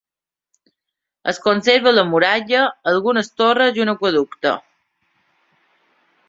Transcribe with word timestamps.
Es 1.31 1.39
conserva 1.43 1.93
la 1.97 2.05
muralla, 2.13 2.63
algunes 2.93 3.31
torres 3.43 3.79
i 3.81 3.85
un 3.85 3.93
aqüeducte. 3.95 4.55